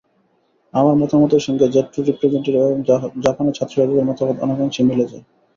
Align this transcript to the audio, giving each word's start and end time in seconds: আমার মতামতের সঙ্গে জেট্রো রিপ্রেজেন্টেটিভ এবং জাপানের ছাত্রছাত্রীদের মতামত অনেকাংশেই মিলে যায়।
আমার 0.73 0.95
মতামতের 0.95 1.41
সঙ্গে 1.41 1.65
জেট্রো 1.67 1.99
রিপ্রেজেন্টেটিভ 2.01 2.61
এবং 2.63 2.79
জাপানের 3.23 3.55
ছাত্রছাত্রীদের 3.55 4.09
মতামত 4.09 4.37
অনেকাংশেই 4.45 4.87
মিলে 4.89 5.05
যায়। 5.11 5.23